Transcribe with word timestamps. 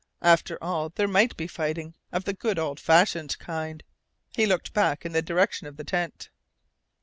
After 0.23 0.57
all 0.63 0.89
there 0.89 1.07
might 1.07 1.37
be 1.37 1.45
fighting 1.45 1.93
of 2.11 2.23
the 2.23 2.33
good 2.33 2.57
old 2.57 2.79
fashioned 2.79 3.37
kind. 3.37 3.83
He 4.35 4.47
looked 4.47 4.73
back 4.73 5.05
in 5.05 5.11
the 5.11 5.21
direction 5.21 5.67
of 5.67 5.77
the 5.77 5.83
tent. 5.83 6.31